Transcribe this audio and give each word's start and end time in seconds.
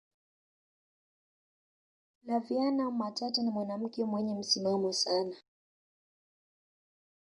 flaviana 2.23 2.91
matata 2.91 3.39
ni 3.43 3.51
mwanamke 3.51 4.03
mwenye 4.05 4.33
msimamo 4.35 4.93
sana 4.93 5.35